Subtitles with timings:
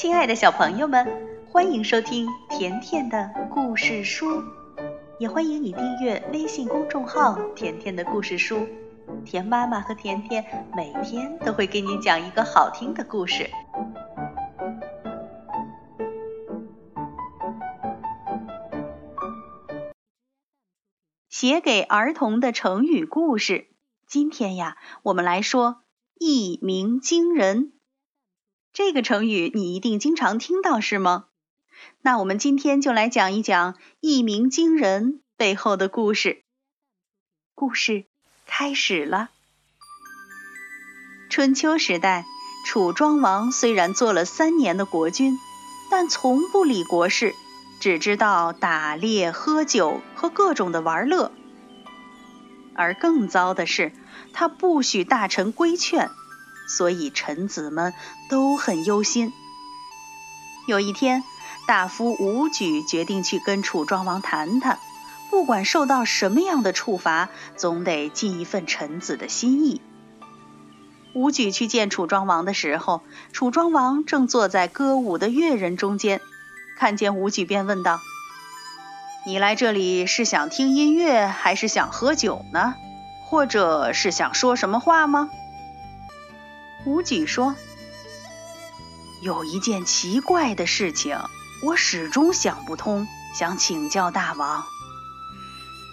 [0.00, 1.06] 亲爱的小朋友们，
[1.52, 4.42] 欢迎收听甜甜的故事书，
[5.18, 8.66] 也欢迎你订阅微信公众号“甜甜的故事书”。
[9.26, 13.50] 甜妈妈和甜甜每天都会给你讲一个好听的故事。
[21.28, 23.66] 写给儿童的成语故事，
[24.06, 25.82] 今天呀，我们来说
[26.18, 27.74] “一鸣惊人”。
[28.72, 31.26] 这个成语你一定经常听到，是吗？
[32.02, 36.42] 那我们今天就来讲一讲“一鸣惊人”背后的故事。
[37.54, 38.04] 故事
[38.46, 39.30] 开始了。
[41.30, 42.24] 春秋时代，
[42.66, 45.36] 楚庄王虽然做了三年的国君，
[45.90, 47.34] 但从不理国事，
[47.80, 51.32] 只知道打猎、喝酒和各种的玩乐。
[52.74, 53.92] 而更糟的是，
[54.32, 56.10] 他不许大臣规劝。
[56.76, 57.92] 所以臣子们
[58.28, 59.32] 都很忧心。
[60.68, 61.24] 有一天，
[61.66, 64.78] 大夫武举决定去跟楚庄王谈谈，
[65.30, 69.80] 不管受到什么样的处罚，总得尽一份臣子的心意。
[71.12, 76.20] 武举去见楚庄王的时候，楚庄王正坐在歌舞的乐人中间，
[76.78, 77.98] 看见武举便问道
[79.26, 82.74] ：“你来这里是想听音乐，还是想喝酒呢？
[83.24, 85.30] 或者是想说什么话吗？”
[86.90, 87.54] 武举说
[89.22, 91.16] ：“有一件奇怪的事情，
[91.62, 94.64] 我始终想不通，想请教大王。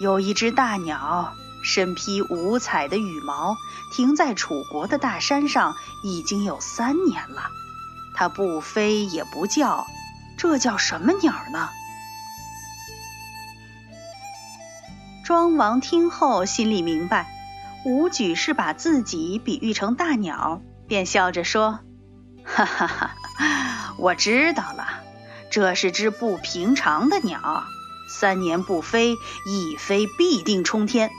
[0.00, 1.32] 有一只大鸟，
[1.62, 3.56] 身披五彩的羽毛，
[3.92, 7.48] 停在楚国的大山上，已经有三年了。
[8.12, 9.86] 它不飞也不叫，
[10.36, 11.68] 这叫什么鸟呢？”
[15.24, 17.28] 庄王听后心里明白，
[17.84, 20.60] 武举是把自己比喻成大鸟。
[20.88, 21.80] 便笑着说
[22.42, 23.14] ：“哈哈哈，
[23.98, 24.88] 我知道了，
[25.50, 27.64] 这是只不平常的鸟。
[28.08, 29.16] 三年不飞，
[29.46, 31.10] 一飞必定冲天；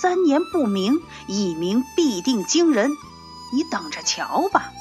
[0.00, 2.92] 三年不鸣，一鸣必定惊人。
[3.52, 4.72] 你等着瞧吧。”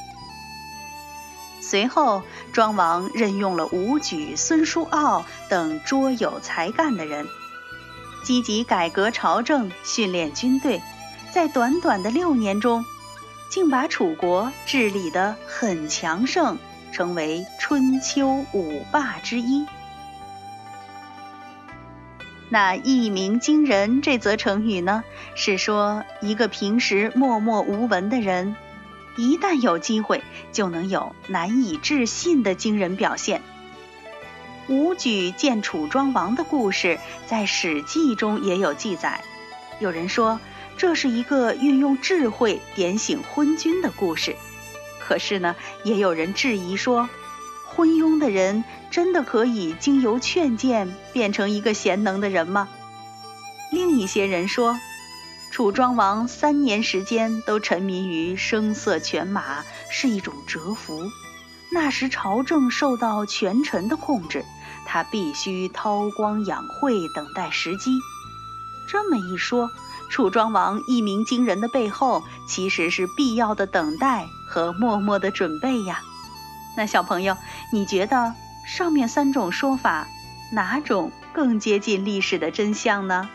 [1.59, 2.21] 随后，
[2.53, 7.27] 庄王任用了武举、孙叔敖等卓有才干的人，
[8.23, 10.81] 积极改革朝政，训练军队，
[11.31, 12.85] 在短短的六年中。
[13.51, 16.57] 竟把楚国治理得很强盛，
[16.93, 19.65] 成为春秋五霸之一。
[22.47, 25.03] 那一鸣惊人这则成语呢，
[25.35, 28.55] 是说一个平时默默无闻的人，
[29.17, 30.23] 一旦有机会，
[30.53, 33.41] 就能有难以置信的惊人表现。
[34.69, 36.97] 武举见楚庄王的故事，
[37.27, 39.21] 在《史记》中也有记载。
[39.79, 40.39] 有人说。
[40.77, 44.35] 这是一个运用智慧点醒昏君的故事，
[44.99, 47.07] 可是呢，也有人质疑说，
[47.67, 52.67] 昏庸的人真的可以经由劝谏变成一个贤能的人吗？
[53.71, 54.79] 另一些人说，
[55.51, 61.11] 楚庄王三年时间都沉迷于声色犬马是一种蛰伏，
[61.71, 64.43] 那时朝政受到权臣的控制，
[64.87, 67.91] 他必须韬光养晦，等待时机。
[68.89, 69.69] 这么一说。
[70.11, 76.01] 楚庄王一鸣惊人的背后，其实是必要的等待和默默的准备呀。
[76.75, 77.37] 那小朋友，
[77.71, 78.35] 你觉得
[78.67, 80.07] 上面三种说法，
[80.51, 83.29] 哪种更接近历史的真相呢？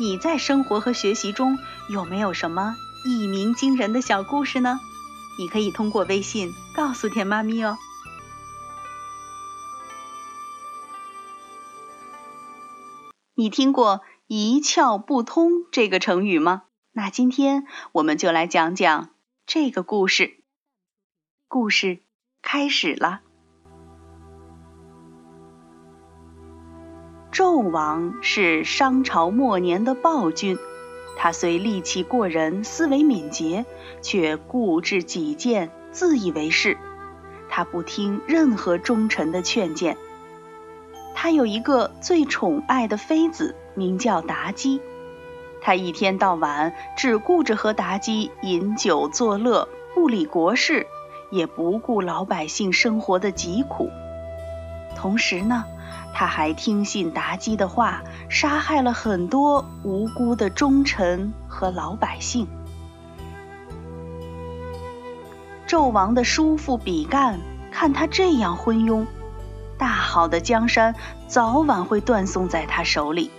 [0.00, 1.58] 你在生活和学习中
[1.90, 2.74] 有没有什么
[3.04, 4.80] 一鸣惊人的小故事呢？
[5.38, 7.76] 你可以通过微信告诉甜妈咪哦。
[13.42, 16.62] 你听过“一窍不通”这个成语吗？
[16.92, 19.08] 那今天我们就来讲讲
[19.46, 20.36] 这个故事。
[21.48, 21.98] 故事
[22.40, 23.22] 开始了。
[27.32, 30.56] 纣王是商朝末年的暴君，
[31.16, 33.66] 他虽力气过人，思维敏捷，
[34.02, 36.78] 却固执己见，自以为是。
[37.48, 39.98] 他不听任何忠臣的劝谏。
[41.22, 44.80] 他有一个最宠爱的妃子，名叫妲己。
[45.60, 50.84] 他一天到晚只顾着和妲己饮酒作乐，不理国事，
[51.30, 53.88] 也不顾老百姓生活的疾苦。
[54.96, 55.62] 同时呢，
[56.12, 62.48] 他还听信妲己的话，杀害了很多无辜的忠臣和老百姓。
[65.68, 67.38] 纣王的叔父比干
[67.70, 69.06] 看他这样昏庸。
[69.82, 70.94] 大好的江山
[71.26, 73.32] 早晚会断送在他手里。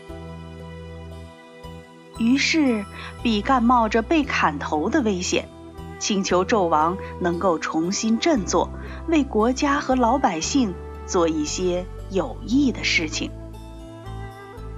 [2.18, 2.84] 于是，
[3.22, 5.48] 比干冒着被砍头的危险，
[6.00, 8.69] 请求纣王能够重新振作，
[9.07, 10.74] 为国家和老百姓
[11.07, 13.31] 做一些有益的事情。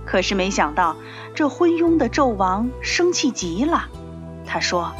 [0.06, 0.96] 可是没想到，
[1.34, 3.90] 这昏庸的纣王生气极了。
[4.46, 4.92] 他说：“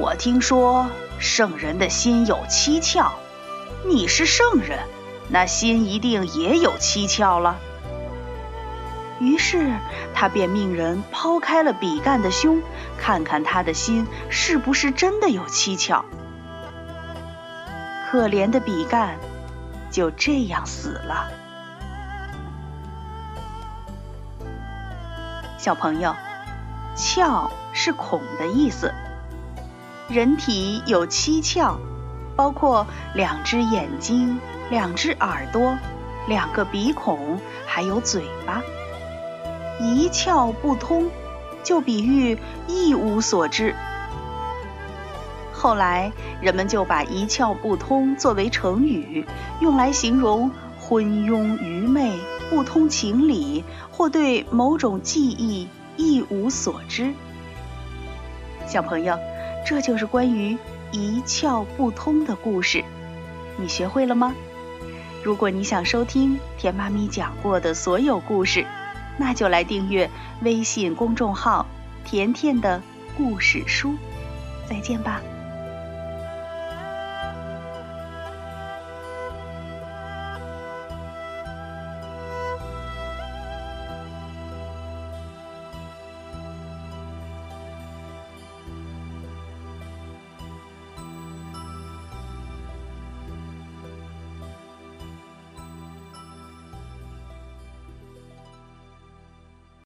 [0.00, 0.86] 我听说
[1.18, 3.10] 圣人的心有七窍，
[3.86, 4.78] 你是圣人，
[5.30, 7.58] 那心一定也有七窍了。”
[9.20, 9.70] 于是
[10.14, 12.62] 他便命人抛开了比干的胸，
[12.98, 16.02] 看看他的心是不是真的有七窍。
[18.10, 19.18] 可怜的比干
[19.90, 21.30] 就这样死了。
[25.58, 26.16] 小朋友，
[26.96, 28.90] 窍是孔的意思。
[30.08, 31.76] 人体有七窍，
[32.40, 34.40] 包括两只眼睛、
[34.70, 35.76] 两只耳朵、
[36.26, 38.62] 两个鼻孔，还有嘴巴。
[39.78, 41.10] 一窍不通，
[41.62, 43.74] 就比喻一无所知。
[45.52, 46.10] 后来
[46.40, 49.26] 人们就把一窍不通作为成语，
[49.60, 50.50] 用来形容
[50.80, 52.18] 昏庸愚昧。
[52.48, 57.12] 不通情理，或对某种记忆一无所知。
[58.66, 59.18] 小朋友，
[59.66, 60.56] 这就是关于
[60.92, 62.84] 一窍不通的故事，
[63.56, 64.34] 你学会了吗？
[65.22, 68.64] 如果你想收听甜妈咪讲过的所有故事，
[69.18, 70.10] 那就来订阅
[70.42, 71.66] 微信公众号
[72.04, 72.82] “甜甜的
[73.16, 73.94] 故事书”。
[74.68, 75.20] 再见吧。